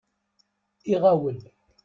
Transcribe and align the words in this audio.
Iɣawel. 0.93 1.41